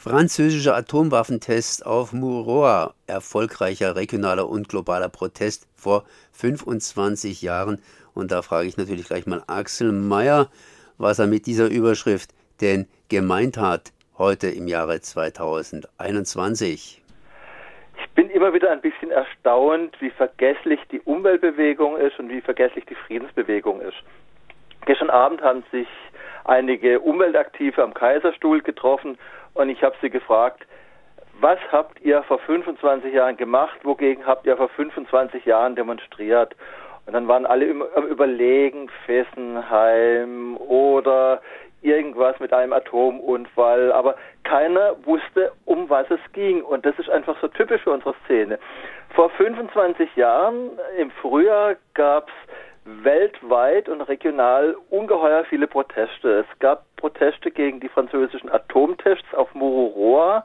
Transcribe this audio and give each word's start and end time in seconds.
Französischer 0.00 0.76
Atomwaffentest 0.76 1.84
auf 1.84 2.12
Muroa, 2.12 2.94
erfolgreicher 3.08 3.96
regionaler 3.96 4.48
und 4.48 4.68
globaler 4.68 5.08
Protest 5.08 5.66
vor 5.74 6.04
25 6.30 7.42
Jahren. 7.42 7.82
Und 8.14 8.30
da 8.30 8.42
frage 8.42 8.68
ich 8.68 8.76
natürlich 8.76 9.08
gleich 9.08 9.26
mal 9.26 9.42
Axel 9.48 9.90
Mayer, 9.90 10.50
was 10.98 11.18
er 11.18 11.26
mit 11.26 11.46
dieser 11.46 11.68
Überschrift 11.68 12.30
denn 12.60 12.86
gemeint 13.08 13.58
hat 13.58 13.92
heute 14.16 14.46
im 14.46 14.68
Jahre 14.68 15.00
2021. 15.00 17.02
Ich 18.00 18.10
bin 18.10 18.30
immer 18.30 18.54
wieder 18.54 18.70
ein 18.70 18.80
bisschen 18.80 19.10
erstaunt, 19.10 20.00
wie 20.00 20.10
vergesslich 20.10 20.78
die 20.92 21.00
Umweltbewegung 21.00 21.96
ist 21.96 22.20
und 22.20 22.28
wie 22.28 22.40
vergesslich 22.40 22.86
die 22.86 22.94
Friedensbewegung 22.94 23.80
ist. 23.80 23.96
Gestern 24.86 25.10
Abend 25.10 25.42
haben 25.42 25.64
sich 25.72 25.88
einige 26.44 27.00
Umweltaktive 27.00 27.82
am 27.82 27.94
Kaiserstuhl 27.94 28.62
getroffen 28.62 29.18
und 29.58 29.68
ich 29.68 29.82
habe 29.82 29.96
sie 30.00 30.08
gefragt, 30.08 30.64
was 31.40 31.58
habt 31.70 32.00
ihr 32.00 32.22
vor 32.24 32.38
25 32.38 33.12
Jahren 33.12 33.36
gemacht, 33.36 33.78
wogegen 33.82 34.24
habt 34.26 34.46
ihr 34.46 34.56
vor 34.56 34.68
25 34.68 35.44
Jahren 35.44 35.74
demonstriert? 35.76 36.54
Und 37.06 37.12
dann 37.12 37.26
waren 37.26 37.46
alle 37.46 37.68
am 37.96 38.06
Überlegen, 38.06 38.88
Fessenheim 39.06 40.56
oder 40.58 41.40
irgendwas 41.82 42.38
mit 42.40 42.52
einem 42.52 42.72
Atomunfall, 42.72 43.92
aber 43.92 44.16
keiner 44.44 44.94
wusste, 45.04 45.52
um 45.64 45.88
was 45.88 46.10
es 46.10 46.20
ging. 46.32 46.62
Und 46.62 46.84
das 46.84 46.98
ist 46.98 47.08
einfach 47.10 47.36
so 47.40 47.48
typisch 47.48 47.82
für 47.82 47.92
unsere 47.92 48.14
Szene. 48.24 48.58
Vor 49.10 49.30
25 49.30 50.16
Jahren, 50.16 50.70
im 50.98 51.10
Frühjahr, 51.10 51.76
gab 51.94 52.28
es 52.28 52.34
weltweit 53.02 53.88
und 53.88 54.00
regional 54.02 54.76
ungeheuer 54.90 55.44
viele 55.44 55.66
Proteste. 55.66 56.44
Es 56.50 56.58
gab 56.58 56.84
Proteste 56.96 57.50
gegen 57.50 57.80
die 57.80 57.88
französischen 57.88 58.50
Atomtests 58.50 59.34
auf 59.34 59.54
Mururoa 59.54 60.44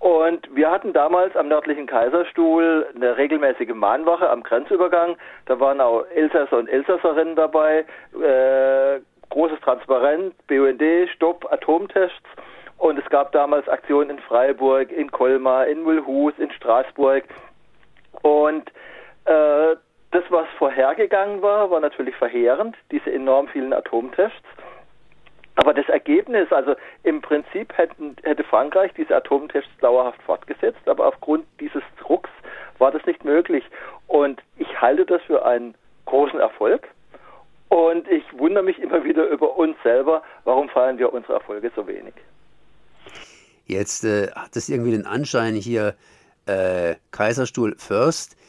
und 0.00 0.48
wir 0.56 0.70
hatten 0.70 0.94
damals 0.94 1.36
am 1.36 1.48
nördlichen 1.48 1.86
Kaiserstuhl 1.86 2.86
eine 2.94 3.18
regelmäßige 3.18 3.74
Mahnwache 3.74 4.30
am 4.30 4.42
Grenzübergang. 4.42 5.16
Da 5.44 5.60
waren 5.60 5.78
auch 5.80 6.06
Elsasser 6.14 6.56
und 6.56 6.68
Elsasserinnen 6.68 7.36
dabei, 7.36 7.84
äh, 8.14 9.00
großes 9.28 9.60
Transparent, 9.60 10.34
BUND, 10.46 10.82
Stopp, 11.14 11.46
Atomtests. 11.52 12.16
Und 12.78 12.98
es 12.98 13.04
gab 13.10 13.32
damals 13.32 13.68
Aktionen 13.68 14.08
in 14.08 14.18
Freiburg, 14.20 14.90
in 14.90 15.10
Colmar, 15.10 15.66
in 15.66 15.82
Mulhouse, 15.82 16.38
in 16.38 16.50
Straßburg. 16.50 17.24
Und 18.22 18.70
äh, 19.26 19.76
das, 20.12 20.24
was 20.30 20.46
vorhergegangen 20.58 21.42
war, 21.42 21.70
war 21.70 21.80
natürlich 21.80 22.16
verheerend, 22.16 22.76
diese 22.90 23.12
enorm 23.12 23.48
vielen 23.48 23.72
Atomtests. 23.72 24.46
Aber 25.56 25.74
das 25.74 25.88
Ergebnis, 25.88 26.50
also 26.52 26.74
im 27.02 27.20
Prinzip 27.20 27.76
hätten, 27.76 28.16
hätte 28.22 28.44
Frankreich 28.44 28.92
diese 28.96 29.14
Atomtests 29.14 29.70
dauerhaft 29.80 30.22
fortgesetzt, 30.22 30.88
aber 30.88 31.06
aufgrund 31.06 31.44
dieses 31.60 31.82
Drucks 32.00 32.30
war 32.78 32.90
das 32.90 33.04
nicht 33.04 33.24
möglich. 33.24 33.64
Und 34.06 34.40
ich 34.56 34.80
halte 34.80 35.04
das 35.04 35.22
für 35.22 35.44
einen 35.44 35.74
großen 36.06 36.40
Erfolg. 36.40 36.88
Und 37.68 38.08
ich 38.08 38.24
wundere 38.32 38.64
mich 38.64 38.78
immer 38.80 39.04
wieder 39.04 39.28
über 39.28 39.56
uns 39.56 39.76
selber, 39.82 40.22
warum 40.44 40.68
feiern 40.70 40.98
wir 40.98 41.12
unsere 41.12 41.34
Erfolge 41.34 41.70
so 41.76 41.86
wenig. 41.86 42.14
Jetzt 43.66 44.04
äh, 44.04 44.28
hat 44.32 44.56
es 44.56 44.68
irgendwie 44.68 44.90
den 44.90 45.06
Anschein 45.06 45.54
hier, 45.54 45.94
äh, 46.46 46.96
Kaiserstuhl 47.12 47.76
First 47.78 48.39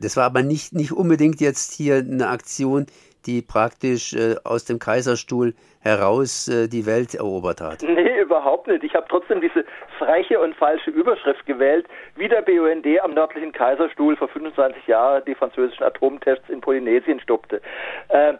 das 0.00 0.16
war 0.16 0.24
aber 0.24 0.42
nicht, 0.42 0.72
nicht 0.72 0.92
unbedingt 0.92 1.40
jetzt 1.40 1.72
hier 1.72 1.96
eine 1.96 2.28
Aktion, 2.28 2.86
die 3.26 3.42
praktisch 3.42 4.14
äh, 4.14 4.36
aus 4.44 4.64
dem 4.64 4.78
Kaiserstuhl 4.78 5.54
heraus 5.80 6.48
äh, 6.48 6.68
die 6.68 6.86
Welt 6.86 7.14
erobert 7.14 7.60
hat. 7.60 7.82
Nee, 7.82 8.20
überhaupt 8.20 8.66
nicht. 8.66 8.84
Ich 8.84 8.94
habe 8.94 9.06
trotzdem 9.08 9.40
diese 9.40 9.64
freche 9.98 10.40
und 10.40 10.54
falsche 10.54 10.90
Überschrift 10.90 11.44
gewählt, 11.46 11.86
wie 12.16 12.28
der 12.28 12.42
BUND 12.42 12.86
am 13.02 13.14
nördlichen 13.14 13.52
Kaiserstuhl 13.52 14.16
vor 14.16 14.28
25 14.28 14.86
Jahren 14.86 15.22
die 15.26 15.34
französischen 15.34 15.84
Atomtests 15.84 16.48
in 16.48 16.60
Polynesien 16.60 17.20
stoppte. 17.20 17.60
Äh, 18.08 18.34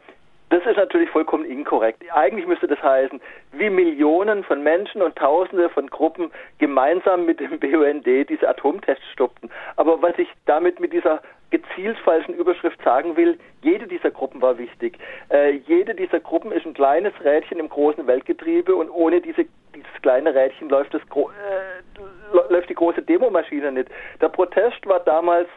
das 0.51 0.67
ist 0.67 0.77
natürlich 0.77 1.09
vollkommen 1.11 1.45
inkorrekt. 1.45 2.03
Eigentlich 2.13 2.47
müsste 2.47 2.67
das 2.67 2.83
heißen, 2.83 3.21
wie 3.53 3.71
Millionen 3.71 4.43
von 4.45 4.63
Menschen 4.63 5.01
und 5.01 5.17
Tausende 5.17 5.69
von 5.71 5.87
Gruppen 5.87 6.31
gemeinsam 6.59 7.25
mit 7.25 7.41
dem 7.41 7.59
BUND 7.61 8.05
diese 8.05 8.49
Atomtests 8.49 9.05
stoppten. 9.13 9.51
Aber 9.77 10.03
was 10.03 10.19
ich 10.19 10.29
damit 10.47 10.81
mit 10.81 10.93
dieser 10.93 11.23
gezielt 11.51 11.99
falschen 11.99 12.35
Überschrift 12.35 12.83
sagen 12.83 13.17
will, 13.17 13.39
jede 13.63 13.87
dieser 13.87 14.11
Gruppen 14.11 14.41
war 14.43 14.59
wichtig. 14.59 14.99
Äh, 15.31 15.61
jede 15.67 15.95
dieser 15.95 16.21
Gruppen 16.21 16.53
ist 16.53 16.65
ein 16.65 16.75
kleines 16.75 17.13
Rädchen 17.23 17.59
im 17.59 17.69
großen 17.69 18.07
Weltgetriebe 18.07 18.75
und 18.75 18.89
ohne 18.91 19.21
diese, 19.21 19.47
dieses 19.75 20.03
kleine 20.03 20.35
Rädchen 20.35 20.69
läuft, 20.69 20.95
das, 20.95 21.03
äh, 21.03 22.53
läuft 22.53 22.71
die 22.71 22.75
große 22.75 23.03
Demomaschine 23.03 23.73
nicht. 23.73 23.89
Der 24.21 24.29
Protest 24.29 24.87
war 24.87 25.01
damals 25.01 25.49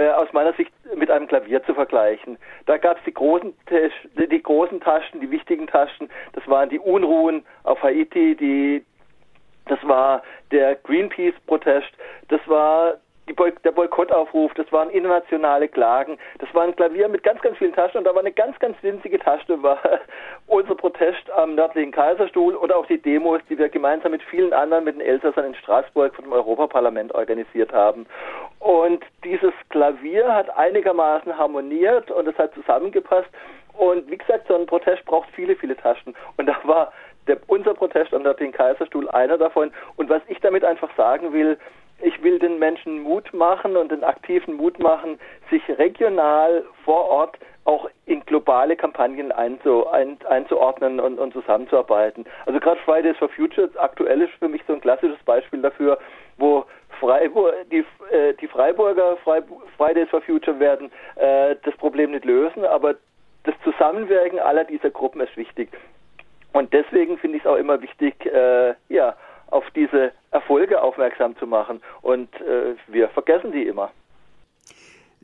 äh, 0.00 0.10
aus 0.12 0.32
meiner 0.32 0.54
Sicht 0.54 0.72
mit 0.96 1.10
einem 1.10 1.28
Klavier 1.28 1.62
zu 1.64 1.74
vergleichen. 1.74 2.38
Da 2.64 2.78
gab 2.78 2.96
es 2.96 3.04
die 3.04 3.12
großen, 3.12 3.52
die 4.16 4.42
großen 4.42 4.80
Taschen, 4.80 5.20
die 5.20 5.30
wichtigen 5.30 5.66
Taschen. 5.66 6.08
Das 6.32 6.46
waren 6.48 6.70
die 6.70 6.78
Unruhen 6.78 7.44
auf 7.64 7.82
Haiti, 7.82 8.34
die, 8.34 8.84
das 9.66 9.78
war 9.82 10.22
der 10.52 10.76
Greenpeace-Protest, 10.76 11.90
das 12.28 12.40
war 12.46 12.94
Boy 13.34 13.52
der 13.64 13.72
Boykottaufruf, 13.72 14.52
das 14.54 14.70
waren 14.72 14.90
internationale 14.90 15.68
Klagen, 15.68 16.18
das 16.38 16.52
war 16.54 16.64
ein 16.64 16.74
Klavier 16.74 17.08
mit 17.08 17.22
ganz, 17.22 17.40
ganz 17.40 17.56
vielen 17.58 17.72
Taschen 17.72 17.98
und 17.98 18.04
da 18.04 18.14
war 18.14 18.20
eine 18.20 18.32
ganz, 18.32 18.58
ganz 18.58 18.76
winzige 18.82 19.18
Tasche, 19.18 19.62
war 19.62 19.78
unser 20.46 20.74
Protest 20.74 21.30
am 21.36 21.54
nördlichen 21.54 21.92
Kaiserstuhl 21.92 22.56
oder 22.56 22.76
auch 22.76 22.86
die 22.86 23.00
Demos, 23.00 23.40
die 23.48 23.58
wir 23.58 23.68
gemeinsam 23.68 24.12
mit 24.12 24.22
vielen 24.22 24.52
anderen, 24.52 24.84
mit 24.84 24.96
den 24.96 25.02
Elsassern 25.02 25.44
in 25.44 25.54
Straßburg 25.54 26.14
von 26.14 26.24
dem 26.24 26.32
Europaparlament 26.32 27.14
organisiert 27.14 27.72
haben. 27.72 28.06
Und 28.60 29.02
dieses 29.24 29.52
Klavier 29.70 30.32
hat 30.32 30.56
einigermaßen 30.56 31.36
harmoniert 31.36 32.10
und 32.10 32.28
es 32.28 32.36
hat 32.38 32.54
zusammengepasst. 32.54 33.28
Und 33.72 34.10
wie 34.10 34.18
gesagt, 34.18 34.48
so 34.48 34.54
ein 34.54 34.66
Protest 34.66 35.04
braucht 35.06 35.30
viele, 35.34 35.56
viele 35.56 35.76
Taschen. 35.76 36.14
Und 36.36 36.46
da 36.46 36.56
war 36.64 36.92
der, 37.26 37.38
unser 37.46 37.74
Protest 37.74 38.12
am 38.12 38.22
nördlichen 38.22 38.52
Kaiserstuhl 38.52 39.08
einer 39.08 39.38
davon. 39.38 39.72
Und 39.96 40.10
was 40.10 40.20
ich 40.28 40.38
damit 40.40 40.64
einfach 40.64 40.90
sagen 40.96 41.32
will, 41.32 41.58
ich 42.02 42.22
will 42.22 42.38
den 42.38 42.58
Menschen 42.58 43.02
Mut 43.02 43.32
machen 43.32 43.76
und 43.76 43.90
den 43.90 44.04
Aktiven 44.04 44.54
Mut 44.54 44.78
machen, 44.78 45.18
sich 45.50 45.62
regional 45.78 46.64
vor 46.84 47.08
Ort 47.08 47.38
auch 47.64 47.88
in 48.06 48.24
globale 48.24 48.74
Kampagnen 48.74 49.32
einzu, 49.32 49.86
ein, 49.88 50.18
einzuordnen 50.28 50.98
und, 50.98 51.18
und, 51.18 51.32
zusammenzuarbeiten. 51.32 52.24
Also 52.46 52.58
gerade 52.58 52.80
Fridays 52.80 53.16
for 53.18 53.28
Future 53.28 53.68
aktuell 53.76 54.22
ist 54.22 54.32
für 54.38 54.48
mich 54.48 54.62
so 54.66 54.72
ein 54.72 54.80
klassisches 54.80 55.22
Beispiel 55.24 55.60
dafür, 55.60 55.98
wo 56.38 56.64
Freiburg, 57.00 57.54
die, 57.70 57.84
äh, 58.10 58.34
die 58.34 58.46
Freiburger 58.46 59.16
Fridays 59.76 60.08
for 60.10 60.20
Future 60.20 60.60
werden 60.60 60.92
äh, 61.16 61.56
das 61.64 61.74
Problem 61.76 62.12
nicht 62.12 62.24
lösen, 62.24 62.64
aber 62.64 62.94
das 63.44 63.54
Zusammenwirken 63.64 64.38
aller 64.38 64.64
dieser 64.64 64.90
Gruppen 64.90 65.20
ist 65.20 65.36
wichtig. 65.36 65.70
Und 66.52 66.72
deswegen 66.72 67.16
finde 67.18 67.38
ich 67.38 67.44
es 67.44 67.50
auch 67.50 67.56
immer 67.56 67.80
wichtig, 67.80 68.26
äh, 68.26 68.74
ja, 68.88 69.16
auf 69.50 69.64
diese 69.74 70.12
Erfolge 70.30 70.80
aufmerksam 70.80 71.36
zu 71.38 71.46
machen. 71.46 71.80
Und 72.02 72.28
äh, 72.40 72.74
wir 72.86 73.08
vergessen 73.08 73.52
die 73.52 73.66
immer. 73.66 73.90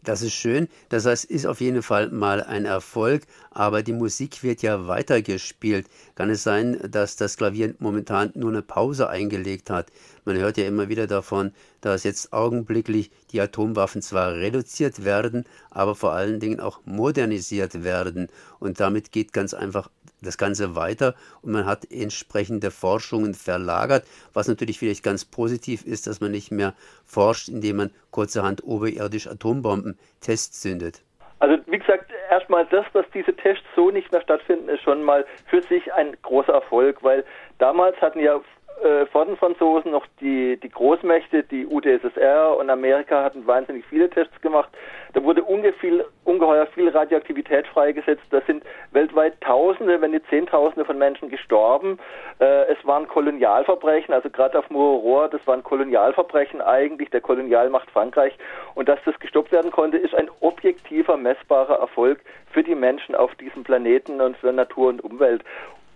Das 0.07 0.23
ist 0.23 0.35
schön. 0.35 0.69
Das 0.89 1.05
heißt, 1.05 1.25
ist 1.25 1.47
auf 1.47 1.61
jeden 1.61 1.83
Fall 1.83 2.11
mal 2.11 2.41
ein 2.41 2.65
Erfolg, 2.65 3.25
aber 3.51 3.83
die 3.83 3.93
Musik 3.93 4.45
wird 4.45 4.63
ja 4.63 4.87
weitergespielt. 4.87 5.89
Kann 6.15 6.31
es 6.31 6.45
sein, 6.45 6.79
dass 6.89 7.17
das 7.17 7.37
Klavier 7.37 7.75
momentan 7.81 8.31
nur 8.37 8.51
eine 8.51 8.63
Pause 8.63 9.09
eingelegt 9.09 9.69
hat? 9.69 9.89
Man 10.25 10.37
hört 10.37 10.59
ja 10.59 10.65
immer 10.69 10.89
wieder 10.89 11.09
davon, 11.09 11.51
dass 11.81 12.05
jetzt 12.05 12.33
augenblicklich 12.33 13.11
die 13.33 13.41
Atomwaffen 13.41 14.01
zwar 14.01 14.35
reduziert 14.35 15.05
werden, 15.05 15.45
aber 15.71 15.97
vor 15.97 16.13
allen 16.13 16.39
Dingen 16.39 16.61
auch 16.61 16.83
modernisiert 16.85 17.83
werden. 17.83 18.29
Und 18.61 18.79
damit 18.79 19.11
geht 19.11 19.33
ganz 19.33 19.55
einfach 19.55 19.91
das 20.27 20.39
Ganze 20.39 20.77
weiter 20.77 21.15
und 21.43 21.53
man 21.53 21.67
hat 21.67 21.91
entsprechende 21.91 22.71
Forschungen 22.71 23.35
verlagert, 23.35 24.05
was 24.35 24.49
natürlich 24.49 24.79
vielleicht 24.79 25.03
ganz 25.03 25.25
positiv 25.25 25.87
ist, 25.87 26.07
dass 26.07 26.21
man 26.21 26.31
nicht 26.31 26.51
mehr 26.51 26.75
forscht, 27.05 27.49
indem 27.49 27.77
man 27.77 27.91
kurzerhand 28.11 28.65
oberirdisch 28.65 29.27
Atombomben 29.27 29.99
testzündet. 30.21 31.03
Also 31.39 31.59
wie 31.67 31.79
gesagt, 31.79 32.11
erstmal 32.31 32.67
das, 32.67 32.87
dass 32.93 33.05
diese 33.13 33.35
Tests 33.35 33.65
so 33.75 33.91
nicht 33.91 34.11
mehr 34.11 34.23
stattfinden, 34.23 34.69
ist 34.69 34.83
schon 34.83 35.03
mal 35.03 35.27
für 35.47 35.63
sich 35.63 35.93
ein 35.93 36.17
großer 36.23 36.53
Erfolg, 36.53 37.03
weil 37.03 37.25
damals 37.59 38.01
hatten 38.01 38.21
ja 38.21 38.41
äh, 38.83 39.07
vor 39.07 39.25
den 39.25 39.37
Franzosen 39.37 39.93
noch 39.93 40.07
die, 40.21 40.59
die 40.59 40.69
Großmächte, 40.69 41.43
die 41.45 41.67
UdSSR 41.67 42.57
und 42.59 42.69
Amerika 42.69 43.23
hatten 43.23 43.47
wahnsinnig 43.47 43.85
viele 43.87 44.11
Tests 44.11 44.39
gemacht. 44.43 44.69
Da 45.15 45.23
wurde 45.23 45.43
ungefähr, 45.43 46.05
ungeheuer 46.25 46.67
viel 46.67 46.91
Radioaktivität 46.91 47.67
freigesetzt. 47.69 48.25
Da 48.31 48.43
sind 48.47 48.65
weltweit 48.93 49.41
Tausende, 49.41 50.01
wenn 50.03 50.11
nicht 50.11 50.29
Zehntausende 50.29 50.85
von 50.85 50.99
Menschen 50.99 51.31
gestorben. 51.31 51.99
Äh, 52.39 52.73
es 52.73 52.77
waren 52.85 53.09
Kolonialverbrechen, 53.09 54.13
also 54.13 54.29
gerade 54.29 54.59
auf 54.59 54.69
Mururoa, 54.69 55.29
das 55.29 55.47
waren 55.47 55.63
Kolonialverbrechen 55.63 56.61
eigentlich 56.61 57.09
der 57.11 57.23
Kolonialmacht 57.23 57.91
Frankreich. 57.91 58.37
Und 58.75 58.91
dass 58.91 58.99
das 59.07 59.19
gestoppt 59.21 59.53
werden 59.53 59.71
konnte, 59.71 59.97
ist 59.97 60.15
ein 60.15 60.29
objektiver, 60.41 61.17
messbarer 61.17 61.79
Erfolg 61.79 62.21
für 62.51 62.63
die 62.63 62.75
Menschen 62.75 63.15
auf 63.15 63.35
diesem 63.37 63.65
Planeten 63.65 64.21
und 64.21 64.37
für 64.37 64.53
Natur 64.53 64.91
und 64.91 65.03
Umwelt. 65.03 65.43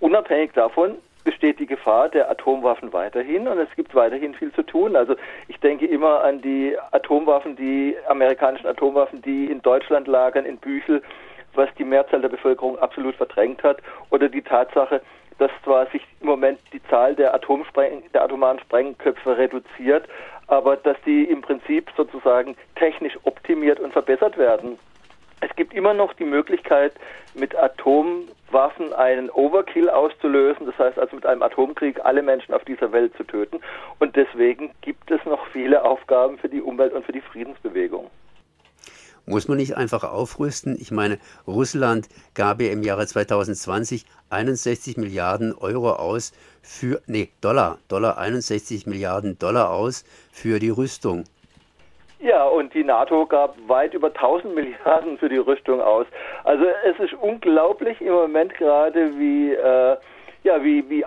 Unabhängig 0.00 0.52
davon 0.54 0.96
besteht 1.24 1.58
die 1.58 1.66
Gefahr 1.66 2.08
der 2.08 2.30
Atomwaffen 2.30 2.92
weiterhin 2.92 3.48
und 3.48 3.58
es 3.58 3.68
gibt 3.76 3.94
weiterhin 3.94 4.34
viel 4.34 4.52
zu 4.52 4.62
tun. 4.62 4.96
Also 4.96 5.16
ich 5.48 5.58
denke 5.60 5.86
immer 5.86 6.22
an 6.22 6.40
die 6.42 6.76
Atomwaffen, 6.92 7.56
die 7.56 7.96
amerikanischen 8.08 8.66
Atomwaffen, 8.66 9.22
die 9.22 9.46
in 9.46 9.62
Deutschland 9.62 10.06
lagern, 10.06 10.44
in 10.44 10.58
Büchel, 10.58 11.02
was 11.54 11.68
die 11.78 11.84
Mehrzahl 11.84 12.20
der 12.20 12.28
Bevölkerung 12.28 12.78
absolut 12.78 13.16
verdrängt 13.16 13.62
hat, 13.62 13.78
oder 14.10 14.28
die 14.28 14.42
Tatsache, 14.42 15.00
dass 15.38 15.50
zwar 15.64 15.86
sich 15.86 16.02
im 16.20 16.28
Moment 16.28 16.60
die 16.72 16.82
Zahl 16.84 17.14
der, 17.14 17.34
Atomspreng 17.34 18.02
der 18.12 18.22
atomaren 18.22 18.60
Sprengköpfe 18.60 19.36
reduziert, 19.36 20.06
aber 20.46 20.76
dass 20.76 20.96
die 21.06 21.24
im 21.24 21.40
Prinzip 21.42 21.90
sozusagen 21.96 22.56
technisch 22.76 23.16
optimiert 23.24 23.80
und 23.80 23.92
verbessert 23.92 24.36
werden. 24.36 24.78
Es 25.40 25.54
gibt 25.56 25.72
immer 25.72 25.94
noch 25.94 26.12
die 26.14 26.24
Möglichkeit, 26.24 26.92
mit 27.34 27.56
Atomwaffen 27.56 28.92
einen 28.92 29.30
Overkill 29.30 29.88
auszulösen, 29.88 30.66
das 30.66 30.78
heißt 30.78 30.98
also 30.98 31.16
mit 31.16 31.24
einem 31.24 31.42
Atomkrieg 31.42 32.00
alle 32.04 32.22
Menschen 32.22 32.52
auf 32.54 32.64
dieser 32.64 32.92
Welt 32.92 33.16
zu 33.16 33.24
töten. 33.24 33.60
Und 33.98 34.16
deswegen 34.16 34.70
gibt 34.82 35.10
es 35.10 35.24
noch 35.24 35.46
viele 35.48 35.82
Aufgaben 35.84 36.38
für 36.38 36.48
die 36.48 36.60
Umwelt 36.60 36.92
und 36.92 37.06
für 37.06 37.12
die 37.12 37.22
Friedensbewegung. 37.22 38.10
Muss 39.26 39.48
man 39.48 39.58
nicht 39.58 39.76
einfach 39.76 40.02
aufrüsten? 40.02 40.76
Ich 40.80 40.90
meine, 40.90 41.18
Russland 41.46 42.08
gab 42.34 42.60
ja 42.60 42.72
im 42.72 42.82
Jahre 42.82 43.06
2020 43.06 44.04
61 44.28 44.96
Milliarden 44.96 45.54
Euro 45.54 45.92
aus 45.92 46.32
für, 46.62 47.00
nee, 47.06 47.28
Dollar, 47.40 47.78
Dollar, 47.88 48.18
61 48.18 48.86
Milliarden 48.86 49.38
Dollar 49.38 49.70
aus 49.70 50.04
für 50.32 50.58
die 50.58 50.70
Rüstung. 50.70 51.24
Ja, 52.22 52.44
und 52.44 52.74
die 52.74 52.84
NATO 52.84 53.24
gab 53.24 53.56
weit 53.66 53.94
über 53.94 54.08
1000 54.08 54.54
Milliarden 54.54 55.16
für 55.16 55.30
die 55.30 55.38
Rüstung 55.38 55.80
aus. 55.80 56.06
Also 56.44 56.66
es 56.84 56.98
ist 56.98 57.14
unglaublich 57.14 57.98
im 58.02 58.12
Moment 58.12 58.52
gerade, 58.54 59.18
wie, 59.18 59.54
äh, 59.54 59.96
ja, 60.44 60.62
wie, 60.62 60.88
wie 60.90 61.04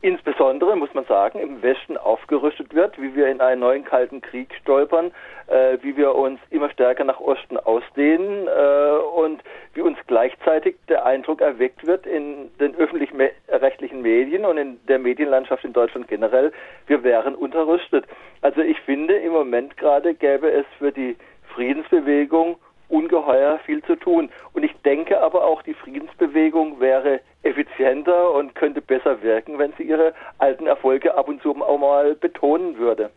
insbesondere, 0.00 0.76
muss 0.76 0.94
man 0.94 1.04
sagen, 1.04 1.40
im 1.40 1.62
Westen 1.62 1.96
aufgerüstet 1.96 2.74
wird, 2.74 3.00
wie 3.00 3.14
wir 3.14 3.26
in 3.26 3.40
einen 3.40 3.60
neuen 3.60 3.84
Kalten 3.84 4.20
Krieg 4.22 4.54
stolpern, 4.62 5.10
äh, 5.48 5.78
wie 5.82 5.96
wir 5.96 6.14
uns 6.14 6.38
immer 6.50 6.70
stärker 6.70 7.04
nach 7.04 7.20
Osten 7.20 7.56
ausdehnen 7.56 8.46
äh, 8.46 8.98
und 9.14 9.42
wie 9.74 9.80
uns 9.80 9.98
gleichzeitig 10.06 10.76
der 10.88 11.04
Eindruck 11.04 11.40
erweckt 11.40 11.86
wird 11.86 12.06
in 12.06 12.50
den 12.60 12.74
öffentlich-rechtlichen 12.76 14.00
Medien 14.00 14.44
und 14.44 14.56
in 14.56 14.80
der 14.86 14.98
Medienlandschaft 14.98 15.64
in 15.64 15.72
Deutschland 15.72 16.08
generell, 16.08 16.52
wir 16.86 17.02
wären 17.02 17.34
unterrüstet. 17.34 18.06
Also 18.46 18.60
ich 18.60 18.78
finde, 18.82 19.16
im 19.16 19.32
Moment 19.32 19.76
gerade 19.76 20.14
gäbe 20.14 20.48
es 20.48 20.64
für 20.78 20.92
die 20.92 21.16
Friedensbewegung 21.52 22.54
ungeheuer 22.88 23.58
viel 23.66 23.82
zu 23.82 23.96
tun. 23.96 24.30
Und 24.52 24.62
ich 24.62 24.70
denke 24.84 25.20
aber 25.20 25.44
auch, 25.44 25.62
die 25.62 25.74
Friedensbewegung 25.74 26.78
wäre 26.78 27.18
effizienter 27.42 28.30
und 28.30 28.54
könnte 28.54 28.80
besser 28.80 29.20
wirken, 29.20 29.58
wenn 29.58 29.72
sie 29.76 29.82
ihre 29.82 30.14
alten 30.38 30.68
Erfolge 30.68 31.16
ab 31.16 31.26
und 31.26 31.42
zu 31.42 31.60
auch 31.60 31.76
mal 31.76 32.14
betonen 32.14 32.78
würde. 32.78 33.10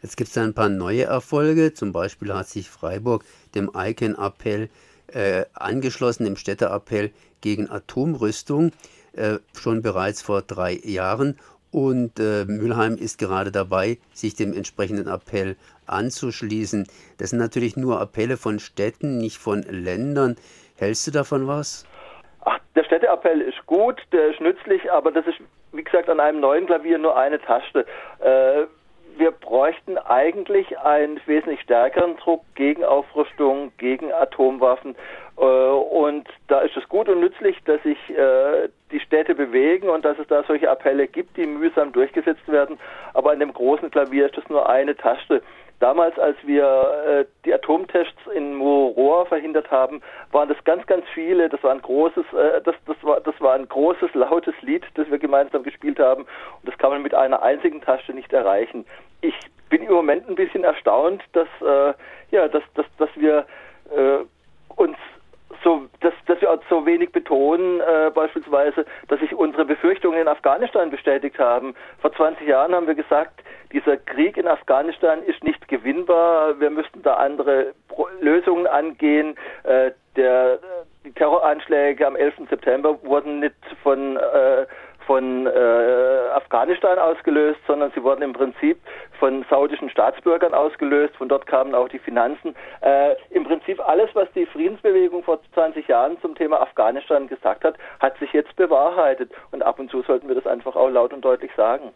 Jetzt 0.00 0.16
gibt 0.16 0.30
es 0.30 0.38
ein 0.38 0.54
paar 0.54 0.70
neue 0.70 1.02
Erfolge. 1.02 1.74
Zum 1.74 1.92
Beispiel 1.92 2.32
hat 2.32 2.46
sich 2.46 2.70
Freiburg 2.70 3.24
dem 3.54 3.72
Icon-Appell 3.76 4.70
äh, 5.12 5.44
angeschlossen, 5.52 6.24
dem 6.24 6.36
Städteappell 6.36 7.10
gegen 7.42 7.68
Atomrüstung, 7.68 8.72
äh, 9.12 9.34
schon 9.54 9.82
bereits 9.82 10.22
vor 10.22 10.40
drei 10.40 10.80
Jahren. 10.82 11.38
Und 11.74 12.20
äh, 12.20 12.44
Mülheim 12.44 12.94
ist 12.94 13.18
gerade 13.18 13.50
dabei, 13.50 13.98
sich 14.12 14.36
dem 14.36 14.52
entsprechenden 14.52 15.08
Appell 15.08 15.56
anzuschließen. 15.88 16.86
Das 17.18 17.30
sind 17.30 17.40
natürlich 17.40 17.76
nur 17.76 18.00
Appelle 18.00 18.36
von 18.36 18.60
Städten, 18.60 19.18
nicht 19.18 19.38
von 19.38 19.62
Ländern. 19.62 20.36
Hältst 20.78 21.08
du 21.08 21.10
davon 21.10 21.48
was? 21.48 21.84
Ach, 22.44 22.60
der 22.76 22.84
Städteappell 22.84 23.40
ist 23.40 23.66
gut, 23.66 24.00
der 24.12 24.30
ist 24.30 24.40
nützlich, 24.40 24.92
aber 24.92 25.10
das 25.10 25.26
ist, 25.26 25.38
wie 25.72 25.82
gesagt, 25.82 26.08
an 26.08 26.20
einem 26.20 26.38
neuen 26.38 26.66
Klavier 26.66 26.96
nur 26.96 27.16
eine 27.16 27.40
Taste. 27.40 27.84
Äh, 28.20 28.66
wir 29.16 29.32
bräuchten 29.32 29.98
eigentlich 29.98 30.78
einen 30.78 31.20
wesentlich 31.26 31.60
stärkeren 31.62 32.16
Druck 32.18 32.44
gegen 32.54 32.84
Aufrüstung, 32.84 33.72
gegen 33.78 34.12
Atomwaffen. 34.12 34.94
Äh, 35.36 35.42
und 35.42 36.28
da 36.46 36.60
ist 36.60 36.76
es 36.76 36.88
gut 36.88 37.08
und 37.08 37.18
nützlich, 37.18 37.56
dass 37.64 37.82
sich 37.82 37.98
äh, 38.10 38.68
die 38.94 39.00
Städte 39.00 39.34
bewegen 39.34 39.88
und 39.88 40.04
dass 40.04 40.18
es 40.18 40.28
da 40.28 40.44
solche 40.44 40.70
Appelle 40.70 41.08
gibt, 41.08 41.36
die 41.36 41.46
mühsam 41.46 41.92
durchgesetzt 41.92 42.46
werden. 42.46 42.78
Aber 43.12 43.32
an 43.32 43.40
dem 43.40 43.52
großen 43.52 43.90
Klavier 43.90 44.26
ist 44.26 44.36
das 44.36 44.48
nur 44.48 44.68
eine 44.68 44.96
Taste. 44.96 45.42
Damals, 45.80 46.16
als 46.18 46.36
wir 46.46 46.64
äh, 47.06 47.24
die 47.44 47.52
Atomtests 47.52 48.26
in 48.32 48.54
Mururoa 48.54 49.24
verhindert 49.24 49.70
haben, 49.72 50.00
waren 50.30 50.48
das 50.48 50.62
ganz, 50.64 50.86
ganz 50.86 51.04
viele. 51.12 51.48
Das 51.48 51.62
war 51.64 51.72
ein 51.72 51.82
großes, 51.82 52.24
äh, 52.32 52.62
das, 52.62 52.76
das 52.86 52.96
war, 53.02 53.20
das 53.20 53.38
war 53.40 53.54
ein 53.54 53.68
großes, 53.68 54.14
lautes 54.14 54.54
Lied, 54.62 54.84
das 54.94 55.10
wir 55.10 55.18
gemeinsam 55.18 55.64
gespielt 55.64 55.98
haben. 55.98 56.22
Und 56.22 56.68
das 56.68 56.78
kann 56.78 56.90
man 56.90 57.02
mit 57.02 57.14
einer 57.14 57.42
einzigen 57.42 57.80
Tasche 57.80 58.12
nicht 58.12 58.32
erreichen. 58.32 58.86
Ich 59.20 59.34
bin 59.68 59.82
im 59.82 59.92
Moment 59.92 60.28
ein 60.28 60.36
bisschen 60.36 60.62
erstaunt, 60.62 61.22
dass, 61.32 61.48
äh, 61.60 61.94
ja, 62.30 62.46
dass, 62.46 62.62
dass, 62.74 62.86
dass 62.98 63.10
wir 63.16 63.44
äh, 63.90 64.18
uns 64.76 64.96
so, 65.64 65.88
dass, 66.00 66.12
dass 66.26 66.40
wir 66.40 66.60
so 66.68 66.86
wenig 66.86 67.10
betonen, 67.10 67.80
äh, 67.80 68.10
beispielsweise, 68.14 68.84
dass 69.08 69.18
sich 69.18 69.34
unsere 69.34 69.64
Befürchtungen 69.64 70.20
in 70.20 70.28
Afghanistan 70.28 70.90
bestätigt 70.90 71.38
haben. 71.38 71.74
Vor 72.00 72.12
20 72.12 72.46
Jahren 72.46 72.74
haben 72.74 72.86
wir 72.86 72.94
gesagt, 72.94 73.42
dieser 73.72 73.96
Krieg 73.96 74.36
in 74.36 74.46
Afghanistan 74.46 75.22
ist 75.24 75.42
nicht 75.42 75.66
gewinnbar. 75.66 76.60
Wir 76.60 76.70
müssten 76.70 77.02
da 77.02 77.14
andere 77.14 77.74
Pro 77.88 78.06
Lösungen 78.20 78.66
angehen. 78.66 79.36
Äh, 79.64 79.90
der, 80.16 80.60
die 81.04 81.12
Terroranschläge 81.12 82.06
am 82.06 82.14
11. 82.14 82.34
September 82.48 83.02
wurden 83.02 83.40
nicht 83.40 83.54
von 83.82 84.16
äh, 84.16 84.66
von 85.06 85.46
äh, 85.46 85.50
Afghanistan 86.34 86.98
ausgelöst, 86.98 87.60
sondern 87.66 87.92
sie 87.94 88.02
wurden 88.02 88.22
im 88.22 88.32
Prinzip 88.32 88.78
von 89.18 89.44
saudischen 89.50 89.90
Staatsbürgern 89.90 90.54
ausgelöst. 90.54 91.16
Von 91.16 91.28
dort 91.28 91.46
kamen 91.46 91.74
auch 91.74 91.88
die 91.88 91.98
Finanzen. 91.98 92.54
Äh, 92.80 93.14
Im 93.30 93.44
Prinzip 93.44 93.80
alles, 93.86 94.10
was 94.14 94.30
die 94.32 94.46
Friedensbewegung 94.46 95.22
vor 95.22 95.40
20 95.54 95.86
Jahren 95.88 96.20
zum 96.20 96.34
Thema 96.34 96.60
Afghanistan 96.60 97.28
gesagt 97.28 97.64
hat, 97.64 97.76
hat 98.00 98.18
sich 98.18 98.32
jetzt 98.32 98.54
bewahrheitet. 98.56 99.30
Und 99.52 99.62
ab 99.62 99.78
und 99.78 99.90
zu 99.90 100.02
sollten 100.02 100.28
wir 100.28 100.34
das 100.34 100.46
einfach 100.46 100.76
auch 100.76 100.88
laut 100.88 101.12
und 101.12 101.24
deutlich 101.24 101.50
sagen. 101.56 101.92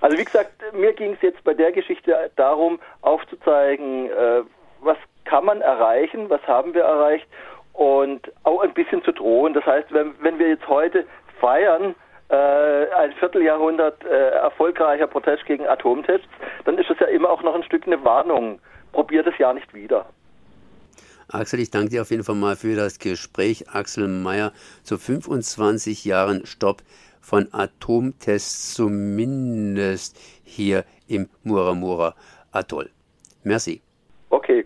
Also 0.00 0.18
wie 0.18 0.24
gesagt, 0.24 0.50
mir 0.72 0.92
ging 0.92 1.14
es 1.14 1.22
jetzt 1.22 1.42
bei 1.44 1.54
der 1.54 1.72
Geschichte 1.72 2.30
darum, 2.36 2.78
aufzuzeigen, 3.00 4.10
äh, 4.10 4.42
was 4.80 4.98
kann 5.24 5.44
man 5.44 5.60
erreichen, 5.60 6.30
was 6.30 6.46
haben 6.46 6.74
wir 6.74 6.82
erreicht 6.82 7.26
und 7.72 8.32
auch 8.44 8.60
ein 8.60 8.72
bisschen 8.72 9.02
zu 9.04 9.12
drohen. 9.12 9.54
Das 9.54 9.64
heißt, 9.66 9.92
wenn, 9.92 10.14
wenn 10.20 10.38
wir 10.38 10.48
jetzt 10.48 10.68
heute 10.68 11.06
feiern, 11.40 11.94
ein 12.34 13.12
Vierteljahrhundert 13.14 14.04
äh, 14.04 14.30
erfolgreicher 14.30 15.06
Protest 15.06 15.44
gegen 15.46 15.66
Atomtests, 15.66 16.26
dann 16.64 16.78
ist 16.78 16.90
es 16.90 16.98
ja 16.98 17.06
immer 17.06 17.30
auch 17.30 17.42
noch 17.42 17.54
ein 17.54 17.62
Stück 17.62 17.86
eine 17.86 18.02
Warnung. 18.04 18.60
Probiert 18.92 19.26
es 19.26 19.38
ja 19.38 19.52
nicht 19.52 19.72
wieder. 19.74 20.06
Axel, 21.28 21.60
ich 21.60 21.70
danke 21.70 21.90
dir 21.90 22.02
auf 22.02 22.10
jeden 22.10 22.24
Fall 22.24 22.36
mal 22.36 22.56
für 22.56 22.76
das 22.76 22.98
Gespräch. 22.98 23.68
Axel 23.70 24.08
Mayer 24.08 24.52
zu 24.82 24.96
25 24.96 26.04
Jahren 26.04 26.46
Stopp 26.46 26.82
von 27.20 27.48
Atomtests, 27.52 28.74
zumindest 28.74 30.18
hier 30.44 30.84
im 31.08 31.28
Muramura 31.42 32.14
Atoll. 32.52 32.90
Merci. 33.42 33.82
Okay. 34.30 34.65